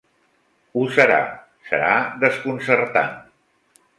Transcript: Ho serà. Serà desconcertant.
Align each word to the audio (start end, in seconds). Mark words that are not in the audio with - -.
Ho 0.79 0.85
serà. 0.95 1.19
Serà 1.67 1.91
desconcertant. 2.25 3.15